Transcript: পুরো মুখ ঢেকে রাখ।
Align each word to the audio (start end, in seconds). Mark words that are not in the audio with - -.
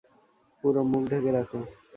পুরো 0.63 0.81
মুখ 0.89 1.03
ঢেকে 1.11 1.31
রাখ। 1.35 1.49